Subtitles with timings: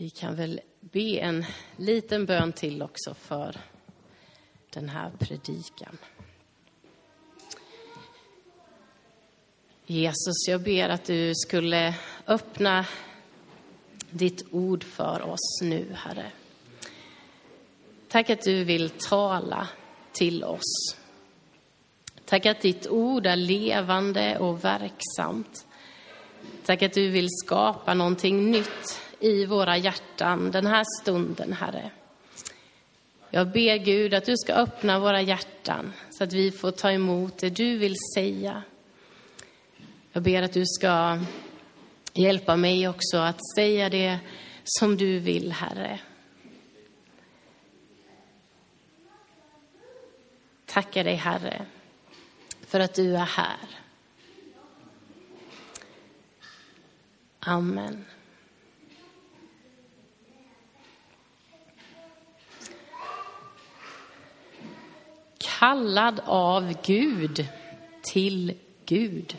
[0.00, 1.44] Vi kan väl be en
[1.76, 3.56] liten bön till också för
[4.70, 5.98] den här predikan.
[9.86, 11.94] Jesus, jag ber att du skulle
[12.26, 12.86] öppna
[14.10, 16.32] ditt ord för oss nu, Herre.
[18.08, 19.68] Tack att du vill tala
[20.12, 20.96] till oss.
[22.24, 25.66] Tack att ditt ord är levande och verksamt.
[26.64, 31.90] Tack att du vill skapa någonting nytt i våra hjärtan den här stunden, Herre.
[33.30, 37.38] Jag ber Gud att du ska öppna våra hjärtan så att vi får ta emot
[37.38, 38.62] det du vill säga.
[40.12, 41.18] Jag ber att du ska
[42.12, 44.18] hjälpa mig också att säga det
[44.64, 46.00] som du vill, Herre.
[50.66, 51.66] Tackar dig, Herre,
[52.66, 53.68] för att du är här.
[57.40, 58.04] Amen.
[65.60, 67.48] Kallad av Gud
[68.02, 69.36] till Gud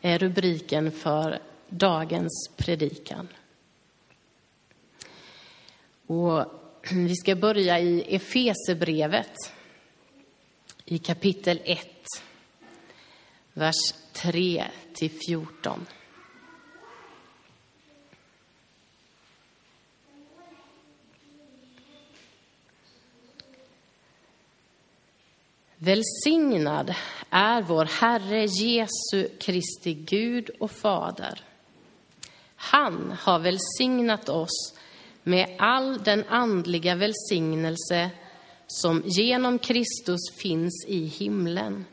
[0.00, 3.28] är rubriken för dagens predikan.
[6.06, 6.44] Och
[6.92, 9.52] vi ska börja i Efesebrevet
[10.84, 11.88] i kapitel 1,
[13.52, 15.86] vers 3 till 14.
[25.86, 26.94] Välsignad
[27.30, 31.40] är vår Herre Jesu Kristi Gud och Fader.
[32.56, 34.74] Han har välsignat oss
[35.22, 38.10] med all den andliga välsignelse
[38.66, 41.84] som genom Kristus finns i himlen.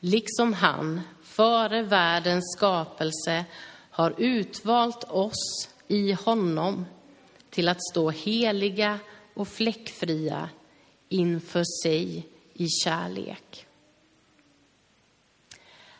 [0.00, 3.44] Liksom han före världens skapelse
[3.90, 6.86] har utvalt oss i honom
[7.50, 8.98] till att stå heliga
[9.34, 10.48] och fläckfria
[11.08, 12.26] inför sig
[12.58, 13.66] i kärlek.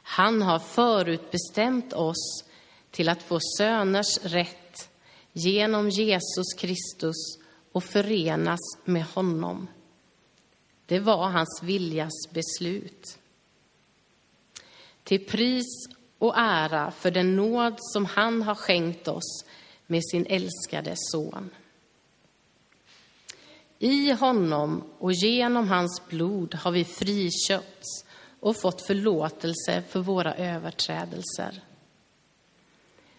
[0.03, 2.45] Han har förutbestämt oss
[2.91, 4.91] till att få söners rätt
[5.33, 7.39] genom Jesus Kristus
[7.73, 9.69] och förenas med honom.
[10.87, 13.19] Det var hans viljas beslut.
[15.05, 15.89] Till pris
[16.19, 19.45] och ära för den nåd som han har skänkt oss
[19.87, 21.51] med sin älskade son.
[23.79, 28.05] I honom och genom hans blod har vi friköpts
[28.41, 31.63] och fått förlåtelse för våra överträdelser.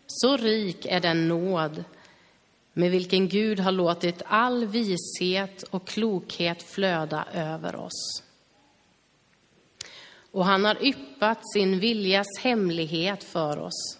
[0.07, 1.83] Så rik är den nåd
[2.73, 8.23] med vilken Gud har låtit all vishet och klokhet flöda över oss.
[10.31, 13.97] Och han har yppat sin viljas hemlighet för oss,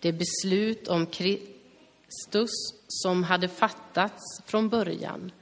[0.00, 2.50] det beslut om Kristus
[2.88, 5.32] som hade fattats från början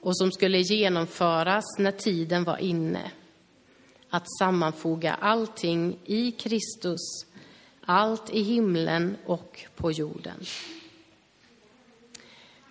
[0.00, 3.10] och som skulle genomföras när tiden var inne.
[4.10, 7.26] Att sammanfoga allting i Kristus,
[7.84, 10.44] allt i himlen och på jorden.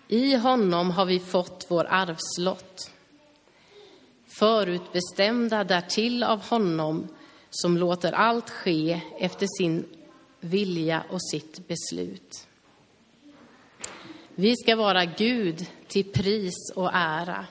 [0.08, 2.90] I honom har vi fått vår arvslott,
[4.38, 7.08] förutbestämda därtill av honom
[7.50, 9.84] som låter allt ske efter sin
[10.40, 12.46] vilja och sitt beslut.
[14.38, 17.46] Vi ska vara Gud till pris och ära.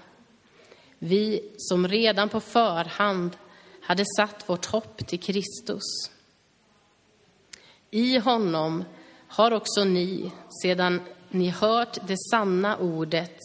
[1.00, 3.38] Vi som redan på förhand
[3.82, 5.84] hade satt vårt hopp till Kristus.
[7.92, 8.84] I honom
[9.28, 10.32] har också ni,
[10.64, 13.40] sedan ni hört det sanna ordet,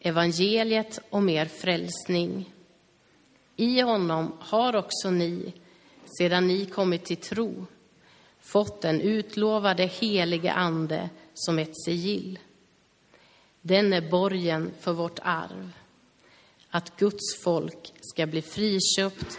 [0.00, 2.52] evangeliet om er frälsning.
[3.56, 5.52] I honom har också ni,
[6.18, 7.66] sedan ni kommit till tro,
[8.40, 12.38] fått den utlovade helige Ande som ett sigill.
[13.66, 15.72] Den är borgen för vårt arv,
[16.70, 19.38] att Guds folk ska bli friköpt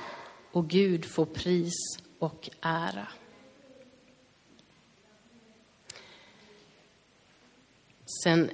[0.52, 1.74] och Gud få pris
[2.20, 3.08] och ära.
[8.24, 8.50] Sen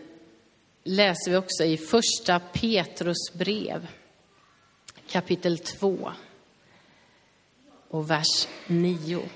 [0.84, 3.88] läser vi också i första Petrus brev,
[5.08, 6.12] kapitel 2
[7.88, 9.30] och vers 9.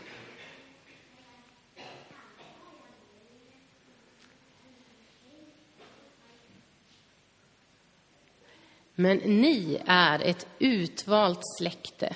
[8.99, 12.15] Men ni är ett utvalt släkte,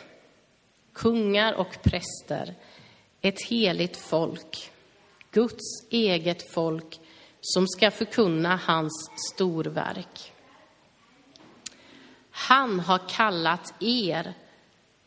[0.93, 2.55] kungar och präster,
[3.21, 4.71] ett heligt folk,
[5.31, 6.99] Guds eget folk
[7.41, 10.33] som ska förkunna hans storverk.
[12.31, 14.33] Han har kallat er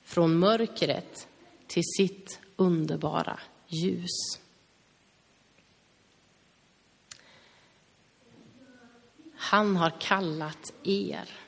[0.03, 1.29] från mörkret
[1.67, 4.38] till sitt underbara ljus.
[9.37, 11.44] Han har kallat er.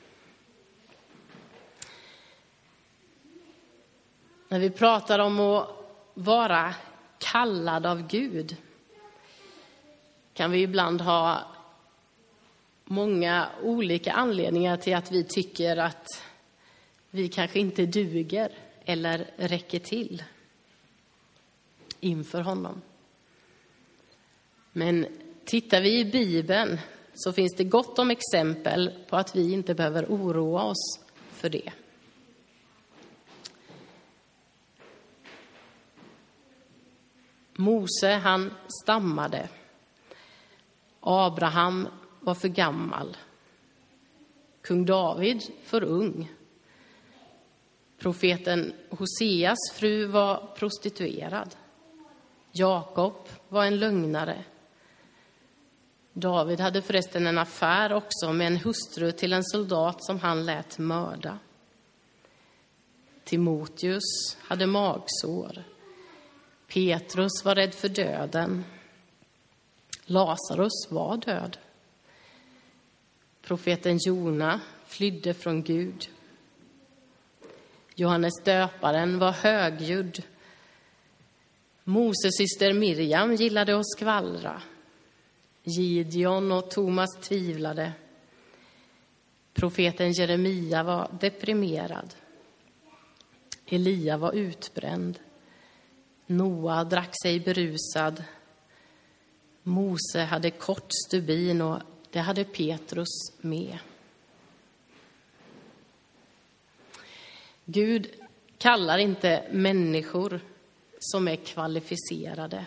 [4.49, 5.69] När vi pratar om att
[6.13, 6.75] vara
[7.17, 8.55] kallad av Gud
[10.33, 11.41] kan vi ibland ha
[12.85, 16.23] många olika anledningar till att vi tycker att
[17.09, 18.51] vi kanske inte duger
[18.85, 20.23] eller räcker till
[21.99, 22.81] inför honom.
[24.71, 25.07] Men
[25.45, 26.79] tittar vi i Bibeln
[27.13, 30.99] så finns det gott om exempel på att vi inte behöver oroa oss
[31.31, 31.71] för det.
[37.59, 39.49] Mose, han stammade.
[40.99, 41.87] Abraham
[42.19, 43.17] var för gammal.
[44.61, 46.31] Kung David för ung.
[47.97, 51.55] Profeten Hoseas fru var prostituerad.
[52.51, 53.13] Jakob
[53.49, 54.43] var en lögnare.
[56.13, 60.77] David hade förresten en affär också med en hustru till en soldat som han lät
[60.77, 61.39] mörda.
[63.23, 65.63] Timoteus hade magsår.
[66.67, 68.63] Petrus var rädd för döden.
[70.05, 71.57] Lazarus var död.
[73.41, 76.09] Profeten Jona flydde från Gud.
[77.95, 80.23] Johannes döparen var högljudd.
[81.83, 84.61] Moses syster Miriam gillade att skvallra.
[85.63, 87.91] Gideon och Thomas tvivlade.
[89.53, 92.15] Profeten Jeremia var deprimerad.
[93.65, 95.19] Elia var utbränd.
[96.27, 98.23] Noa drack sig berusad.
[99.63, 101.81] Mose hade kort stubin och
[102.11, 103.77] det hade Petrus med.
[107.65, 108.11] Gud
[108.57, 110.39] kallar inte människor
[110.99, 112.65] som är kvalificerade.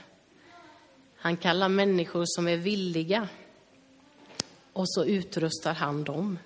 [1.17, 3.29] Han kallar människor som är villiga
[4.73, 6.39] och så utrustar han dem.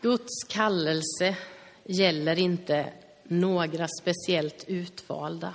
[0.00, 1.36] Guds kallelse
[1.84, 2.92] gäller inte
[3.30, 5.54] några speciellt utvalda.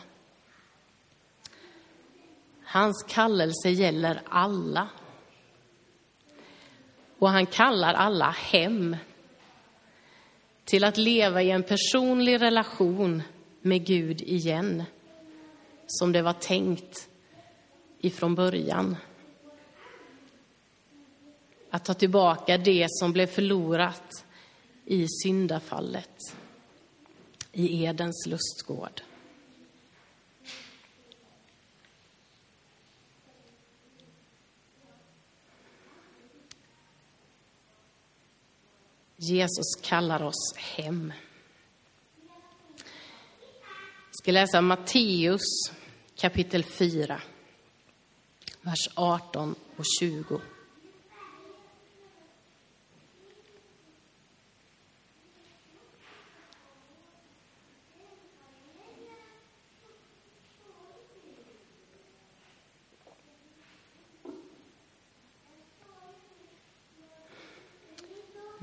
[2.64, 4.88] Hans kallelse gäller alla.
[7.20, 8.98] Och han kallar alla hem
[10.64, 13.24] till att leva i en personlig relation
[13.62, 14.84] med Gud igen,
[15.88, 17.10] som det var tänkt
[18.00, 18.96] ifrån början.
[21.70, 24.26] Att ta tillbaka det som blev förlorat
[24.86, 26.36] i syndafallet
[27.56, 29.02] i Edens lustgård.
[39.18, 41.14] Jesus kallar oss hem.
[44.08, 45.42] Jag ska läsa Matteus
[46.16, 47.22] kapitel 4,
[48.62, 50.42] vers 18 och 20.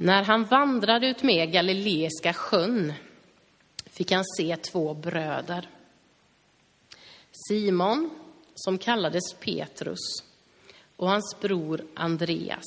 [0.04, 2.92] När han vandrade ut med Galileiska sjön
[3.86, 5.68] fick han se två bröder.
[7.48, 8.10] Simon,
[8.54, 10.24] som kallades Petrus,
[10.96, 12.64] och hans bror Andreas.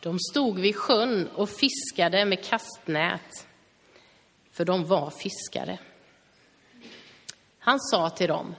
[0.00, 3.46] De stod vid sjön och fiskade med kastnät,
[4.50, 5.78] för de var fiskare.
[7.58, 8.54] Han sa till dem,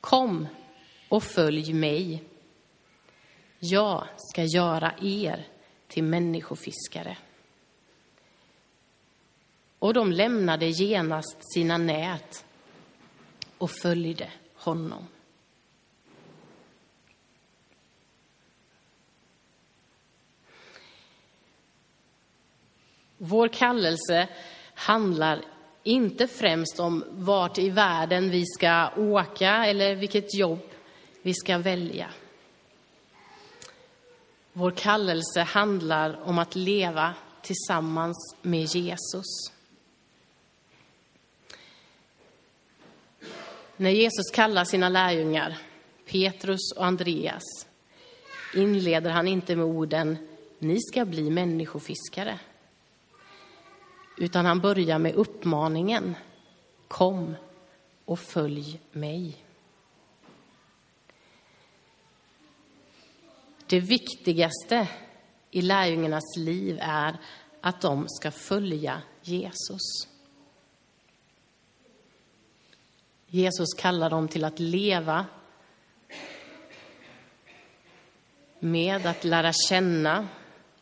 [0.00, 0.48] kom
[1.08, 2.29] och följ mig
[3.60, 5.46] jag ska göra er
[5.88, 7.16] till människofiskare.
[9.78, 12.44] Och de lämnade genast sina nät
[13.58, 15.06] och följde honom.
[23.18, 24.28] Vår kallelse
[24.74, 25.44] handlar
[25.82, 30.68] inte främst om vart i världen vi ska åka eller vilket jobb
[31.22, 32.10] vi ska välja.
[34.52, 39.52] Vår kallelse handlar om att leva tillsammans med Jesus.
[43.76, 45.58] När Jesus kallar sina lärjungar,
[46.06, 47.66] Petrus och Andreas,
[48.54, 50.16] inleder han inte med orden
[50.58, 52.38] ni ska bli människofiskare.
[54.18, 56.14] Utan han börjar med uppmaningen
[56.88, 57.36] Kom
[58.04, 59.36] och följ mig.
[63.70, 64.88] Det viktigaste
[65.50, 67.16] i lärjungarnas liv är
[67.60, 70.08] att de ska följa Jesus.
[73.26, 75.26] Jesus kallar dem till att leva
[78.58, 80.28] med att lära känna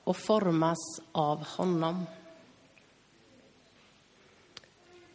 [0.04, 2.06] och formas av honom.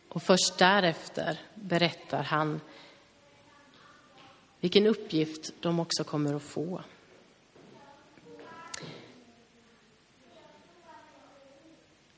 [0.10, 2.62] Och först därefter berättar han
[4.60, 6.84] vilken uppgift de också kommer att få.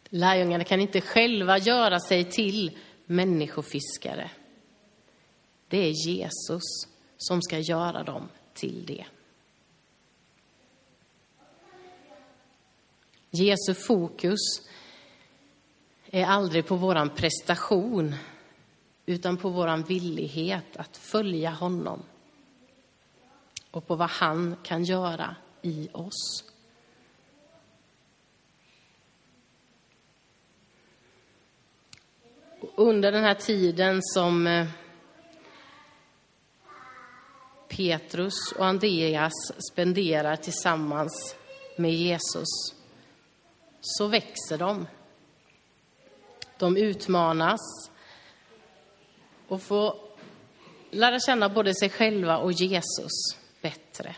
[0.09, 4.31] Lärjungarna kan inte själva göra sig till människofiskare.
[5.67, 6.63] Det är Jesus
[7.17, 9.05] som ska göra dem till det.
[13.31, 14.39] Jesu fokus
[16.11, 18.15] är aldrig på våran prestation
[19.05, 22.03] utan på våran villighet att följa honom
[23.71, 26.43] och på vad han kan göra i oss.
[32.77, 34.67] Under den här tiden som eh,
[37.67, 39.33] Petrus och Andreas
[39.71, 41.35] spenderar tillsammans
[41.77, 42.47] med Jesus
[43.81, 44.87] så växer de.
[46.57, 47.91] De utmanas
[49.47, 49.95] och får
[50.91, 54.15] lära känna både sig själva och Jesus bättre.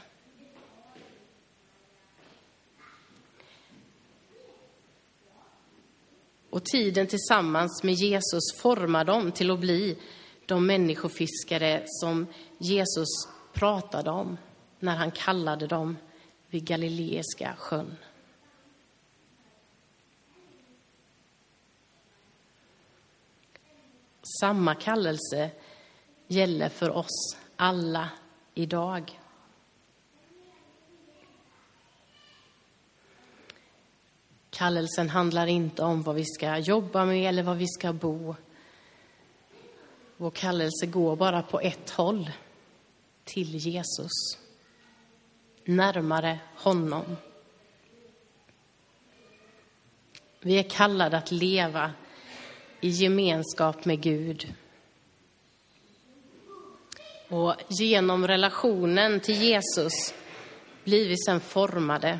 [6.58, 9.98] Och tiden tillsammans med Jesus formar dem till att bli
[10.46, 13.08] de människofiskare som Jesus
[13.54, 14.38] pratade om
[14.80, 15.98] när han kallade dem
[16.50, 17.96] vid Galileiska sjön.
[24.40, 25.50] Samma kallelse
[26.28, 28.10] gäller för oss alla
[28.54, 29.20] idag.
[34.58, 38.36] Kallelsen handlar inte om vad vi ska jobba med eller var vi ska bo.
[40.18, 42.32] Vår kallelse går bara på ett håll,
[43.24, 44.12] till Jesus.
[45.66, 47.18] Närmare honom.
[50.40, 51.92] Vi är kallade att leva
[52.82, 54.54] i gemenskap med Gud.
[57.30, 60.14] Och genom relationen till Jesus
[60.84, 62.20] blir vi sen formade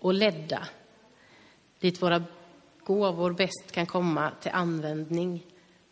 [0.00, 0.68] och ledda
[1.80, 2.24] dit våra
[2.84, 5.46] gåvor bäst kan komma till användning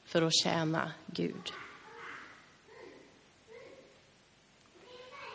[0.04, 1.52] för att tjäna Gud.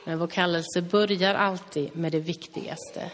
[0.05, 3.11] Men vår kallelse börjar alltid med det viktigaste.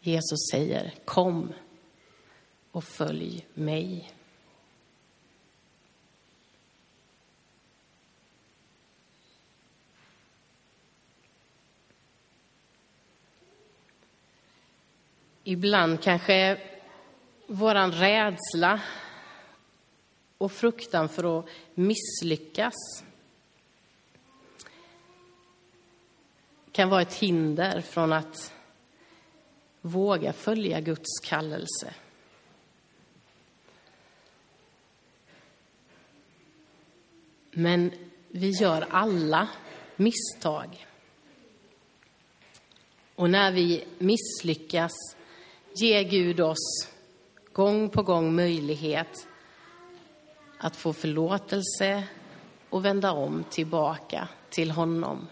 [0.00, 1.52] Jesus säger kom
[2.70, 4.12] och följ mig.
[15.44, 16.58] Ibland kanske
[17.46, 18.80] våran rädsla
[20.38, 22.74] och fruktan för att misslyckas
[26.72, 28.52] kan vara ett hinder från att
[29.80, 31.94] våga följa Guds kallelse.
[37.50, 37.92] Men
[38.28, 39.48] vi gör alla
[39.96, 40.86] misstag.
[43.14, 44.92] Och när vi misslyckas
[45.74, 46.88] ger Gud oss
[47.52, 49.28] gång på gång möjlighet
[50.58, 52.04] att få förlåtelse
[52.70, 55.26] och vända om tillbaka till honom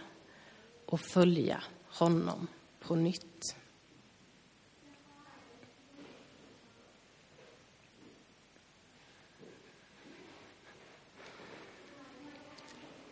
[0.87, 2.47] och följa honom
[2.81, 3.57] på nytt.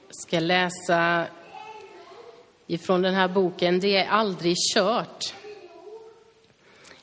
[0.06, 1.26] Jag ska läsa
[2.66, 5.34] ifrån den här boken Det är aldrig kört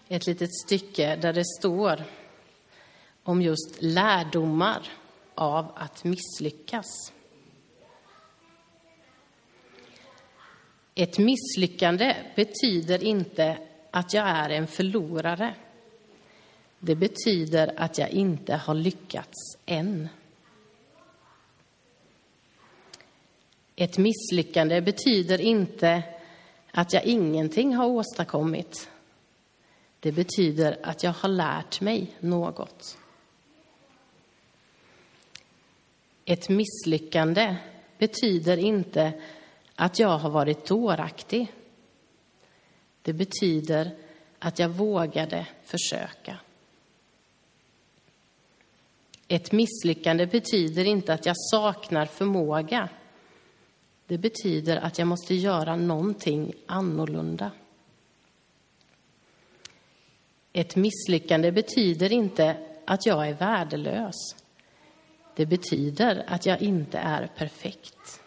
[0.07, 2.03] ett litet stycke där det står
[3.23, 4.89] om just lärdomar
[5.35, 7.11] av att misslyckas.
[10.95, 13.57] Ett misslyckande betyder inte
[13.91, 15.53] att jag är en förlorare.
[16.79, 20.09] Det betyder att jag inte har lyckats än.
[23.75, 26.03] Ett misslyckande betyder inte
[26.71, 28.89] att jag ingenting har åstadkommit.
[29.99, 32.97] Det betyder att jag har lärt mig något.
[36.25, 37.55] Ett misslyckande
[37.97, 39.13] betyder inte
[39.75, 41.53] att jag har varit dåraktig.
[43.01, 43.95] Det betyder
[44.39, 46.39] att jag vågade försöka.
[49.27, 52.89] Ett misslyckande betyder inte att jag saknar förmåga.
[54.07, 57.51] Det betyder att jag måste göra någonting annorlunda.
[60.57, 64.15] Ett misslyckande betyder inte att jag är värdelös.
[65.35, 68.21] Det betyder att jag inte är perfekt.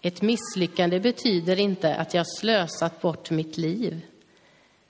[0.00, 4.00] Ett misslyckande betyder inte att jag slösat bort mitt liv.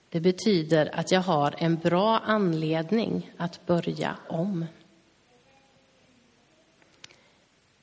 [0.08, 4.66] Det betyder att jag har en bra anledning att börja om.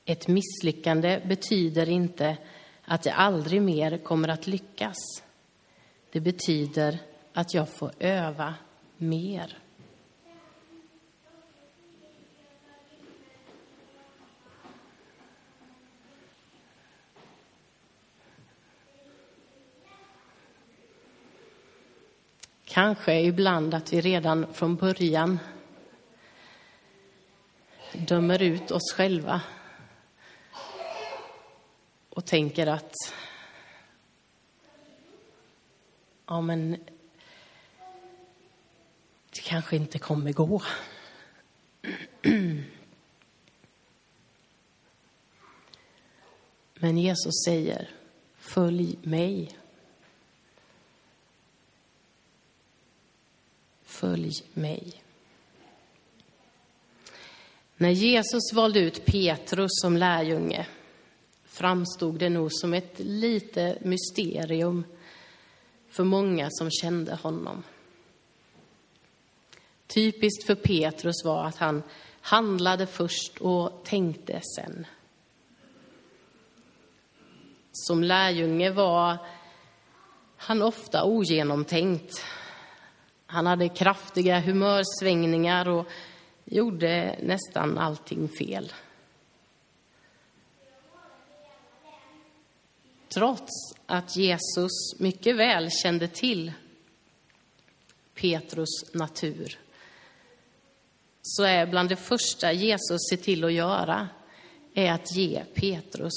[0.04, 2.36] Ett misslyckande betyder inte
[2.84, 4.96] att jag aldrig mer kommer att lyckas.
[6.10, 6.98] Det betyder
[7.32, 8.54] att jag får öva
[8.96, 9.58] mer.
[22.64, 25.38] Kanske ibland att vi redan från början
[27.92, 29.40] dömer ut oss själva
[32.10, 32.94] och tänker att
[36.26, 36.76] ja, men
[39.30, 40.62] det kanske inte kommer gå.
[46.74, 47.90] Men Jesus säger,
[48.38, 49.58] följ mig.
[53.82, 55.02] Följ mig.
[57.76, 60.66] När Jesus valde ut Petrus som lärjunge
[61.44, 64.84] framstod det nog som ett lite mysterium
[65.90, 67.62] för många som kände honom.
[69.94, 71.82] Typiskt för Petrus var att han
[72.20, 74.86] handlade först och tänkte sen.
[77.72, 79.16] Som lärjunge var
[80.36, 82.24] han ofta ogenomtänkt.
[83.26, 85.86] Han hade kraftiga humörsvängningar och
[86.44, 88.72] gjorde nästan allting fel.
[93.08, 93.50] Trots
[93.86, 96.52] att Jesus mycket väl kände till
[98.14, 99.58] Petrus natur
[101.22, 104.08] så är bland det första Jesus ser till att göra
[104.74, 106.12] är att ge Petrus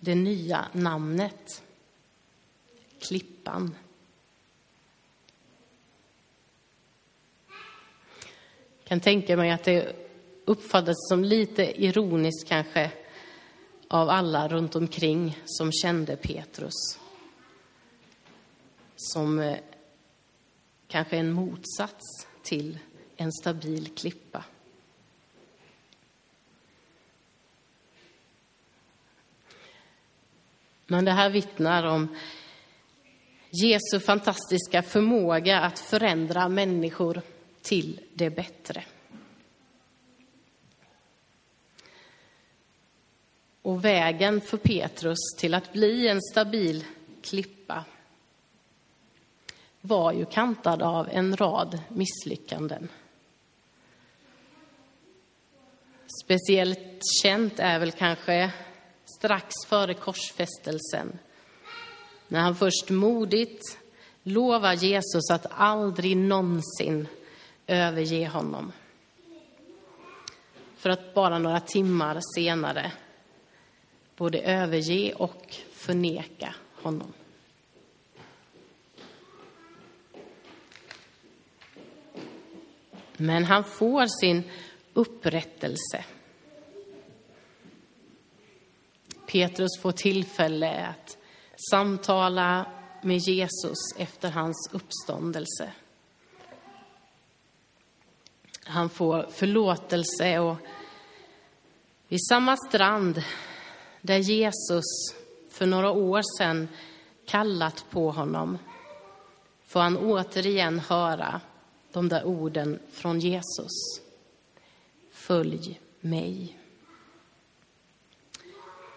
[0.00, 1.62] det nya namnet,
[2.98, 3.74] Klippan.
[8.78, 9.96] Jag kan tänka mig att det
[10.44, 12.90] uppfattades som lite ironiskt kanske
[13.88, 16.98] av alla runt omkring som kände Petrus.
[18.96, 19.58] Som eh,
[20.88, 22.78] kanske en motsats till
[23.16, 24.44] en stabil klippa.
[30.86, 32.16] Men det här vittnar om
[33.50, 37.22] Jesu fantastiska förmåga att förändra människor
[37.62, 38.84] till det bättre.
[43.62, 46.84] Och vägen för Petrus till att bli en stabil
[47.22, 47.84] klippa
[49.80, 52.88] var ju kantad av en rad misslyckanden.
[56.20, 58.50] Speciellt känt är väl kanske
[59.18, 61.18] strax före korsfästelsen
[62.28, 63.78] när han först modigt
[64.22, 67.08] lovar Jesus att aldrig någonsin
[67.66, 68.72] överge honom.
[70.76, 72.92] För att bara några timmar senare
[74.16, 77.12] både överge och förneka honom.
[83.16, 84.42] Men han får sin
[84.94, 86.04] upprättelse.
[89.26, 91.18] Petrus får tillfälle att
[91.70, 92.66] samtala
[93.02, 95.72] med Jesus efter hans uppståndelse.
[98.64, 100.56] Han får förlåtelse och
[102.08, 103.22] vid samma strand
[104.00, 104.84] där Jesus
[105.50, 106.68] för några år sedan
[107.26, 108.58] kallat på honom
[109.66, 111.40] får han återigen höra
[111.92, 114.01] de där orden från Jesus.
[115.26, 116.58] Följ mig.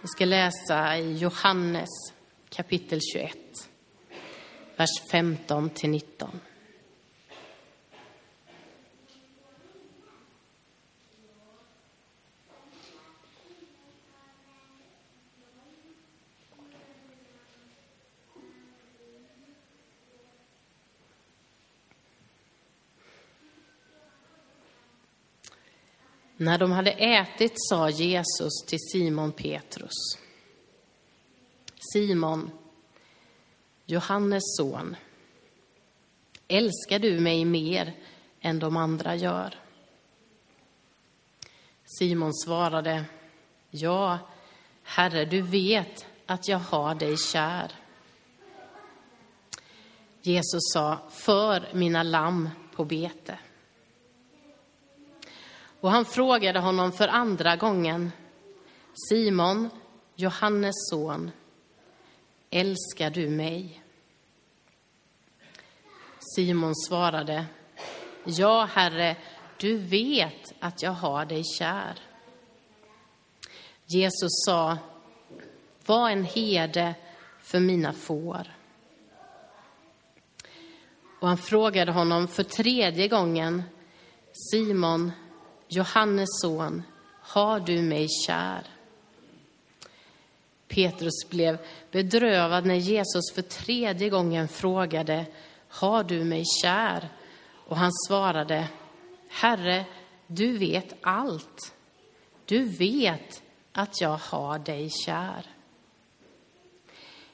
[0.02, 1.90] Vi ska läsa i Johannes
[2.50, 3.38] kapitel 21,
[4.76, 6.40] vers 15 till 19.
[26.46, 30.18] När de hade ätit sa Jesus till Simon Petrus.
[31.94, 32.52] Simon,
[33.86, 34.96] Johannes son,
[36.48, 37.94] älskar du mig mer
[38.42, 39.56] än de andra gör?
[41.86, 43.06] Simon svarade,
[43.70, 44.20] ja,
[44.84, 47.72] Herre, du vet att jag har dig kär.
[50.22, 53.38] Jesus sa, för mina lamm på bete.
[55.86, 58.12] Och han frågade honom för andra gången,
[59.10, 59.70] Simon,
[60.16, 61.32] Johannes son,
[62.50, 63.84] älskar du mig?
[66.36, 67.46] Simon svarade,
[68.24, 69.16] ja, Herre,
[69.58, 72.00] du vet att jag har dig kär.
[73.86, 74.78] Jesus sa,
[75.86, 76.96] var en herde
[77.42, 78.54] för mina får.
[81.20, 83.64] Och han frågade honom för tredje gången,
[84.52, 85.12] Simon,
[85.68, 86.84] Johannes son,
[87.22, 88.68] har du mig kär?
[90.68, 91.58] Petrus blev
[91.92, 95.26] bedrövad när Jesus för tredje gången frågade,
[95.68, 97.10] har du mig kär?
[97.68, 98.68] Och han svarade,
[99.30, 99.86] Herre,
[100.28, 101.74] du vet allt.
[102.46, 105.46] Du vet att jag har dig kär.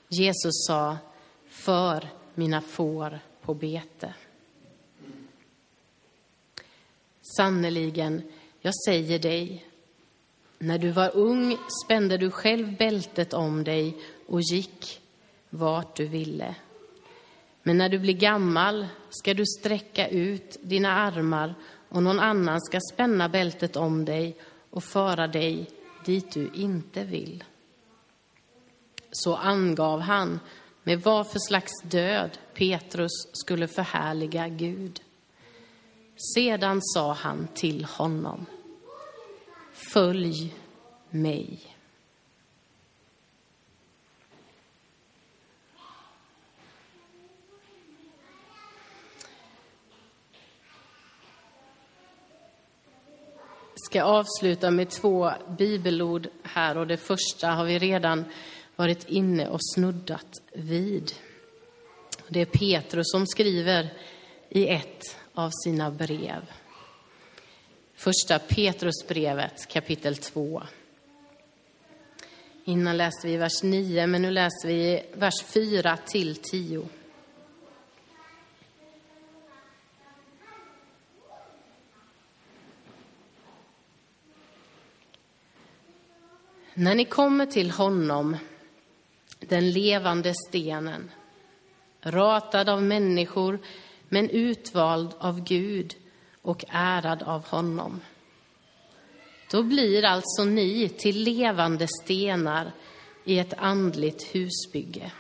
[0.07, 0.97] Jesus sa,
[1.47, 4.13] för mina får på bete.
[7.21, 8.21] Sannerligen,
[8.61, 9.65] jag säger dig,
[10.59, 15.01] när du var ung spände du själv bältet om dig och gick
[15.49, 16.55] vart du ville.
[17.63, 21.55] Men när du blir gammal ska du sträcka ut dina armar
[21.89, 24.37] och någon annan ska spänna bältet om dig
[24.69, 25.69] och föra dig
[26.05, 27.43] dit du inte vill.
[29.11, 30.39] Så angav han
[30.83, 35.01] med vad för slags död Petrus skulle förhärliga Gud.
[36.21, 38.45] Sedan sa han till honom,
[39.71, 40.55] följ
[41.09, 41.71] mig.
[53.91, 58.25] ska avsluta med två bibelord här och det första har vi redan
[58.75, 61.11] varit inne och snuddat vid.
[62.27, 63.93] Det är Petrus som skriver
[64.49, 66.51] i ett av sina brev.
[67.95, 70.63] Första Petrusbrevet kapitel 2.
[72.65, 76.87] Innan läste vi vers 9, men nu läser vi vers 4 till 10.
[86.73, 88.37] När ni kommer till honom,
[89.39, 91.11] den levande stenen,
[92.01, 93.59] ratad av människor
[94.13, 95.95] men utvald av Gud
[96.41, 98.01] och ärad av honom.
[99.51, 102.71] Då blir alltså ni till levande stenar
[103.25, 105.11] i ett andligt husbygge.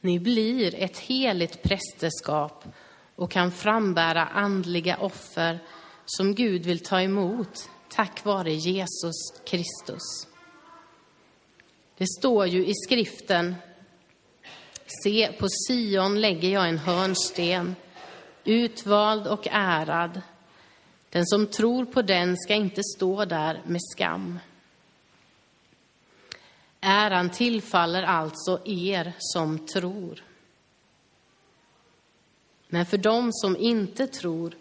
[0.00, 2.64] Ni blir ett heligt prästerskap
[3.16, 5.58] och kan frambära andliga offer
[6.06, 10.26] som Gud vill ta emot tack vare Jesus Kristus.
[11.98, 13.54] Det står ju i skriften,
[15.02, 17.76] se på Sion lägger jag en hörnsten,
[18.44, 20.20] utvald och ärad.
[21.10, 24.38] Den som tror på den ska inte stå där med skam.
[26.80, 30.24] Äran tillfaller alltså er som tror.
[32.68, 34.54] Men för dem som inte tror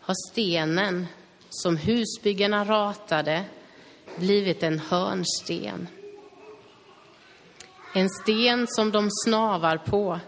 [0.00, 1.06] har stenen
[1.50, 3.44] som husbyggarna ratade
[4.16, 5.88] blivit en hörnsten.
[7.96, 10.20] En sten som de snavar på,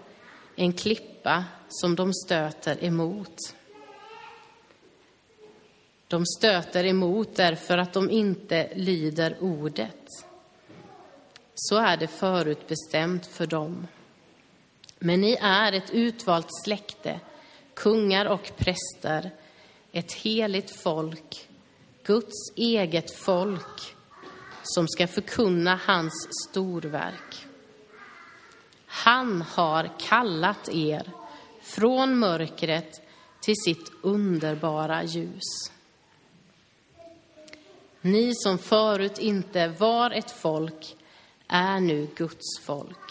[0.57, 3.37] en klippa som de stöter emot.
[6.07, 10.07] De stöter emot därför att de inte lyder ordet.
[11.55, 13.87] Så är det förutbestämt för dem.
[14.99, 17.21] Men ni är ett utvalt släkte,
[17.75, 19.31] kungar och präster,
[19.93, 21.49] ett heligt folk,
[22.03, 23.95] Guds eget folk
[24.63, 27.48] som ska förkunna hans storverk.
[28.89, 31.11] Han har kallat er
[31.61, 33.09] från mörkret
[33.41, 35.73] till sitt underbara ljus.
[38.01, 40.97] Ni som förut inte var ett folk
[41.49, 43.11] är nu Guds folk.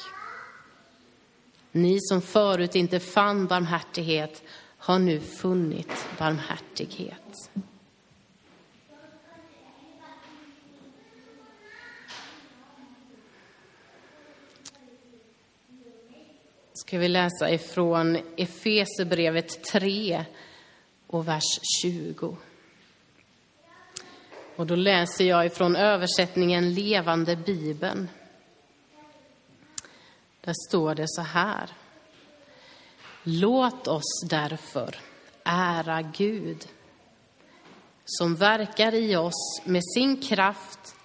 [1.72, 4.44] Ni som förut inte fann barmhärtighet
[4.78, 7.50] har nu funnit barmhärtighet.
[16.88, 20.26] Ska vi läsa ifrån Efesebrevet 3
[21.08, 22.38] och vers 20.
[24.56, 28.10] Och då läser jag ifrån översättningen Levande Bibeln.
[30.42, 31.70] Där står det så här.
[33.24, 34.96] Låt oss därför
[35.44, 36.68] ära Gud
[38.06, 40.96] som verkar i oss med sin kraft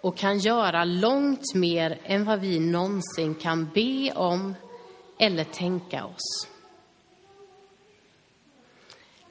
[0.00, 4.54] och kan göra långt mer än vad vi någonsin kan be om
[5.20, 6.48] eller tänka oss.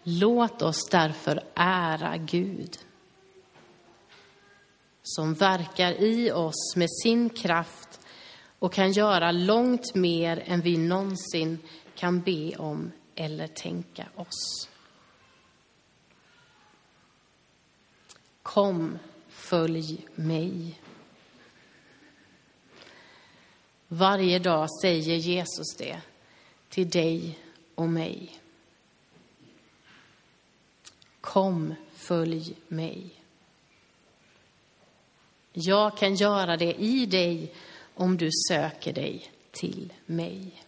[0.04, 2.78] Låt oss därför ära Gud
[5.04, 8.00] som verkar i oss med sin kraft
[8.60, 11.60] och kan göra långt mer än vi någonsin
[11.96, 14.70] kan be om eller tänka oss.
[18.44, 20.80] Kom, följ mig.
[23.92, 26.02] Varje dag säger Jesus det
[26.70, 27.40] till dig
[27.76, 28.40] och mig.
[31.22, 33.10] Kom, följ mig.
[35.54, 37.54] Jag kan göra det i dig
[37.96, 40.64] om du söker dig till mig.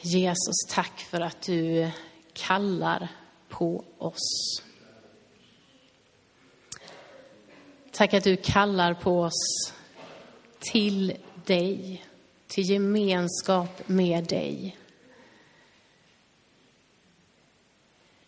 [0.00, 1.90] Jesus, tack för att du
[2.32, 3.08] kallar
[3.58, 4.62] på oss.
[7.92, 9.72] Tack att du kallar på oss
[10.60, 12.04] till dig,
[12.46, 14.76] till gemenskap med dig.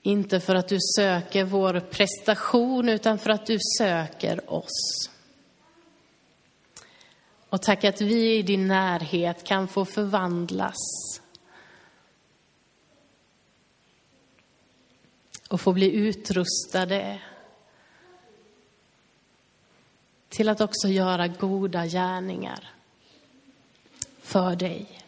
[0.03, 5.11] Inte för att du söker vår prestation, utan för att du söker oss.
[7.49, 10.77] Och tack att vi i din närhet kan få förvandlas
[15.49, 17.21] och få bli utrustade
[20.29, 22.71] till att också göra goda gärningar
[24.23, 25.03] för dig.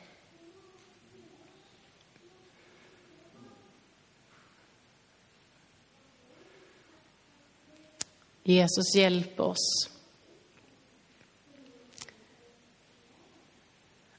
[8.42, 9.90] Jesus, hjälp oss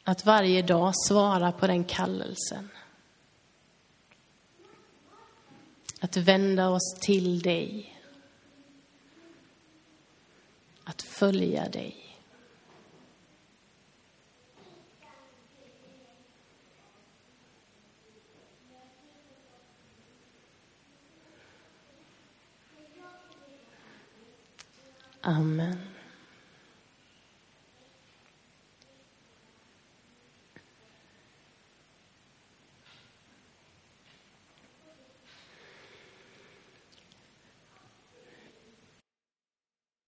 [0.04, 2.70] att varje dag svara på den kallelsen.
[6.00, 7.96] Att vända oss till dig.
[10.84, 11.96] Att följa dig.
[25.22, 25.89] Amen.